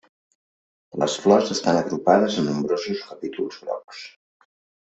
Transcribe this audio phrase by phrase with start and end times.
[1.03, 4.05] Les flors estan agrupades en nombrosos capítols grocs.